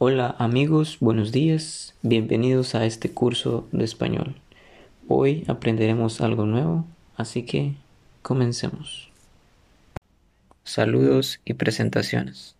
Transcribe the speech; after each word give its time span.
Hola 0.00 0.36
amigos, 0.38 0.98
buenos 1.00 1.32
días, 1.32 1.92
bienvenidos 2.02 2.76
a 2.76 2.86
este 2.86 3.10
curso 3.10 3.66
de 3.72 3.84
español. 3.84 4.40
Hoy 5.08 5.44
aprenderemos 5.48 6.20
algo 6.20 6.46
nuevo, 6.46 6.84
así 7.16 7.42
que 7.42 7.74
comencemos. 8.22 9.10
Saludos 10.62 11.40
y 11.44 11.54
presentaciones. 11.54 12.54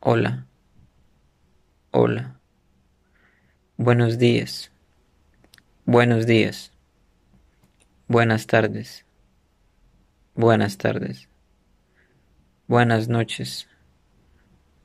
Hola. 0.00 0.46
Hola. 1.92 2.40
Buenos 3.76 4.18
días. 4.18 4.72
Buenos 5.84 6.26
días. 6.26 6.72
Buenas 8.08 8.48
tardes. 8.48 9.04
Buenas 10.34 10.76
tardes. 10.76 11.28
Buenas 12.66 13.08
noches. 13.08 13.68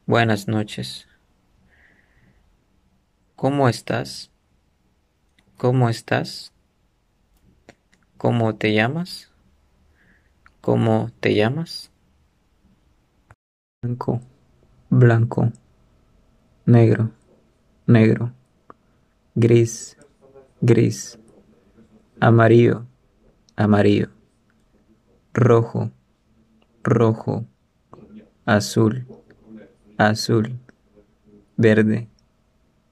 Buenas 0.06 0.50
noches. 0.50 1.08
¿Cómo 3.38 3.70
estás? 3.70 4.30
¿Cómo 5.56 5.88
estás? 5.88 6.52
¿Cómo 8.18 8.54
te 8.54 8.74
llamas? 8.74 9.32
¿Cómo 10.60 11.10
te 11.22 11.34
llamas? 11.36 11.90
Blanco, 13.82 14.20
blanco, 14.90 15.54
negro, 16.66 17.12
negro, 17.88 18.34
gris, 19.36 19.96
gris, 20.60 21.18
amarillo, 22.20 22.86
amarillo, 23.56 24.10
rojo, 25.34 25.92
rojo, 26.84 27.46
azul 28.45 29.08
azul, 29.97 30.59
verde, 31.58 32.08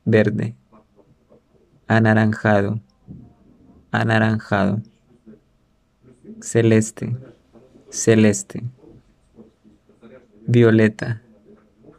verde, 0.06 0.56
anaranjado, 1.88 2.80
anaranjado, 3.92 4.82
celeste, 6.42 7.16
celeste, 7.90 8.64
violeta, 10.48 11.22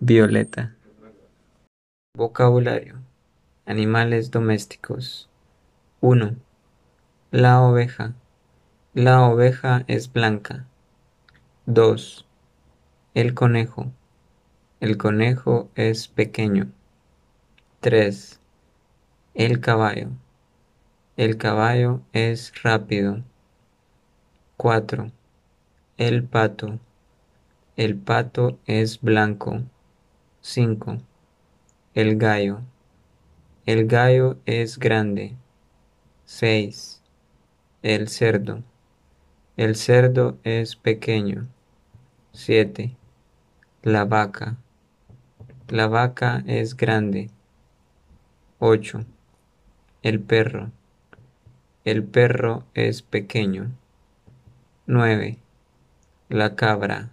violeta. 0.01 0.75
Vocabulario. 2.17 3.01
Animales 3.65 4.31
domésticos. 4.31 5.29
1. 6.01 6.37
La 7.31 7.63
oveja. 7.63 8.15
La 8.93 9.23
oveja 9.23 9.85
es 9.87 10.13
blanca. 10.13 10.67
2. 11.67 12.27
El 13.15 13.35
conejo. 13.35 13.93
El 14.83 14.97
conejo 14.97 15.71
es 15.77 16.09
pequeño. 16.09 16.67
3. 17.79 18.41
El 19.33 19.61
caballo. 19.61 20.09
El 21.17 21.37
caballo 21.37 22.01
es 22.13 22.53
rápido. 22.65 23.23
4. 24.57 25.13
El 25.99 26.25
pato. 26.25 26.81
El 27.77 27.97
pato 27.97 28.59
es 28.67 29.01
blanco. 29.01 29.63
5. 30.41 30.99
El 31.95 32.17
gallo. 32.19 32.63
El 33.67 33.87
gallo 33.87 34.39
es 34.47 34.81
grande. 34.81 35.37
6. 36.25 37.01
El 37.83 38.09
cerdo. 38.09 38.65
El 39.57 39.77
cerdo 39.77 40.39
es 40.43 40.75
pequeño. 40.75 41.47
7. 42.33 42.97
La 43.85 44.05
vaca. 44.05 44.57
La 45.73 45.89
vaca 45.89 46.45
es 46.47 46.77
grande. 46.77 47.31
8. 48.59 49.07
El 50.03 50.21
perro. 50.21 50.71
El 51.87 52.05
perro 52.05 52.65
es 52.75 53.01
pequeño. 53.01 53.71
9. 54.85 55.39
La 56.29 56.57
cabra. 56.57 57.09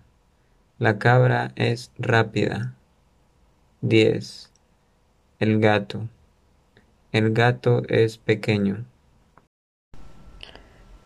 La 0.77 0.99
cabra 0.99 1.53
es 1.55 1.93
rápida. 1.97 2.73
10. 3.79 4.51
El 5.39 5.61
gato. 5.61 6.09
El 7.13 7.31
gato 7.31 7.83
es 7.87 8.17
pequeño. 8.17 8.83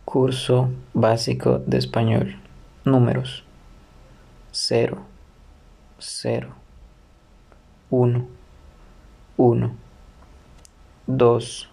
Curso 0.05 0.72
básico 0.95 1.59
de 1.59 1.78
español. 1.78 2.35
Números. 2.83 3.44
0. 4.51 5.05
0 5.99 6.62
uno, 7.95 8.27
uno, 9.37 9.75
dos, 11.05 11.69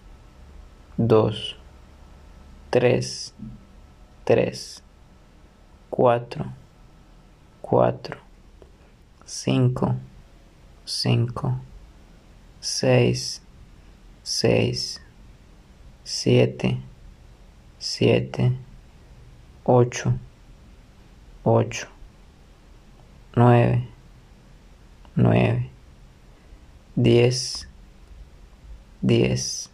dos, 0.98 1.56
tres, 2.68 3.32
tres, 4.24 4.82
cuatro, 5.88 6.44
cuatro, 7.62 8.18
cinco, 9.24 9.94
cinco, 10.84 11.54
seis, 12.60 13.40
seis, 14.22 15.00
siete, 16.04 16.82
siete, 17.78 18.52
ocho, 19.64 20.12
ocho, 21.44 21.88
nueve, 23.34 23.88
nueve 25.16 25.69
diez, 27.02 27.66
diez. 29.00 29.70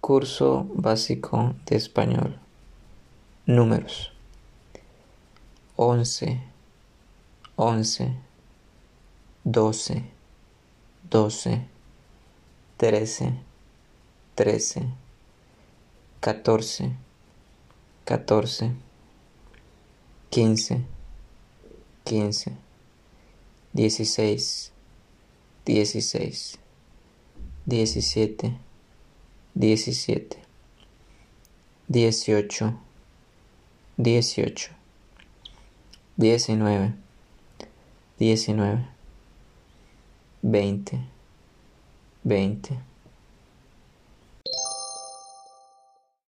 Curso 0.00 0.66
básico 0.72 1.54
de 1.66 1.76
español. 1.76 2.40
Números. 3.44 4.12
Once, 5.76 6.40
once, 7.56 8.16
doce, 9.44 10.04
doce, 11.10 11.68
trece, 12.78 13.34
trece, 14.34 14.88
catorce, 16.20 16.96
catorce, 18.06 18.72
quince 20.30 20.93
quince, 22.04 22.52
dieciséis, 23.72 24.70
dieciséis, 25.64 26.58
diecisiete, 27.66 28.52
diecisiete, 29.54 30.38
dieciocho, 31.88 32.74
dieciocho, 33.96 34.70
diecinueve, 36.16 36.94
diecinueve, 38.18 38.86
veinte, 40.42 41.00
veinte. 42.22 42.93